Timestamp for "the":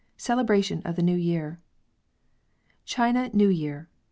0.95-1.03